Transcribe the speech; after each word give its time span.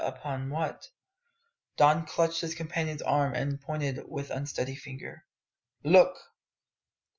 upon 0.03 0.49
what? 0.49 0.89
Don 1.77 2.07
clutched 2.07 2.41
his 2.41 2.55
companion's 2.55 3.03
arm 3.03 3.35
and 3.35 3.61
pointed 3.61 4.01
with 4.09 4.31
unsteady 4.31 4.73
finger. 4.73 5.25
"Look!" 5.83 6.17